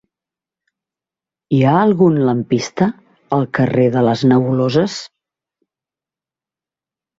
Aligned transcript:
Hi 1.57 1.59
ha 1.63 1.73
algun 1.81 2.17
lampista 2.29 2.89
al 3.39 3.47
carrer 3.59 3.87
de 3.99 4.05
les 4.09 4.25
Nebuloses? 4.33 4.99